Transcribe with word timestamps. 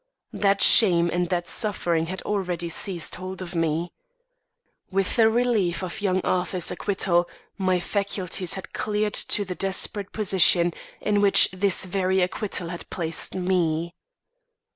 That 0.33 0.61
shame 0.63 1.11
and 1.13 1.29
that 1.29 1.45
suffering 1.45 2.07
had 2.07 2.23
already 2.23 2.69
seized 2.69 3.13
hold 3.13 3.39
of 3.39 3.53
me. 3.53 3.93
With 4.89 5.15
the 5.15 5.29
relief 5.29 5.83
of 5.83 6.01
young 6.01 6.21
Arthur's 6.21 6.71
acquittal 6.71 7.29
my 7.55 7.79
faculties 7.79 8.55
had 8.55 8.73
cleared 8.73 9.13
to 9.13 9.45
the 9.45 9.53
desperate 9.53 10.11
position 10.11 10.73
in 11.01 11.21
which 11.21 11.49
this 11.53 11.85
very 11.85 12.21
acquittal 12.21 12.69
had 12.69 12.89
placed 12.89 13.35
me. 13.35 13.93